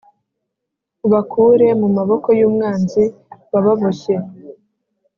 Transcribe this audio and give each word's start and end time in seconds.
ubakure 1.05 1.67
mu 1.79 1.87
maboko 1.97 2.27
y’umwanzi 2.39 3.03
wababoshye 3.51 4.15